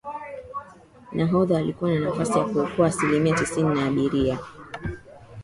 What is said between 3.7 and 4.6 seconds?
ya abiria